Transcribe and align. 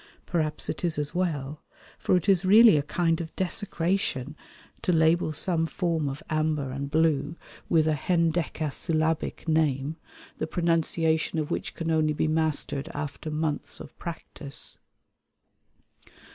Perhaps 0.25 0.67
it 0.67 0.83
is 0.83 0.97
as 0.97 1.13
well, 1.13 1.61
for 1.99 2.17
it 2.17 2.27
is 2.27 2.43
really 2.43 2.75
a 2.75 2.81
kind 2.81 3.21
of 3.21 3.35
desecration 3.35 4.35
to 4.81 4.91
label 4.91 5.31
some 5.31 5.67
fairy 5.67 5.77
form 5.77 6.09
of 6.09 6.23
amber 6.27 6.71
and 6.71 6.89
blue 6.89 7.35
with 7.69 7.87
a 7.87 7.93
hendecasyllabic 7.93 9.47
name, 9.47 9.97
the 10.39 10.47
pronunciation 10.47 11.37
of 11.37 11.51
which 11.51 11.75
can 11.75 11.91
only 11.91 12.13
be 12.13 12.27
mastered 12.27 12.89
after 12.95 13.29
months 13.29 13.79
of 13.79 13.95
practice. 13.99 14.79